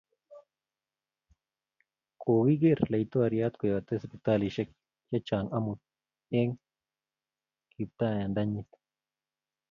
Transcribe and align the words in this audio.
Kogiger 2.23 2.79
laitoriat 2.95 3.53
koyate 3.63 3.95
siptalishek 3.99 4.69
chehcang 5.09 5.47
amut 5.57 5.79
eng 6.39 6.51
kiptandanyit 7.73 8.69